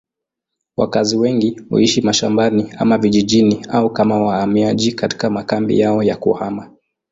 [0.77, 6.71] Wakazi wengi huishi mashambani ama vijijini au kama wahamiaji katika makambi yao ya kuhama.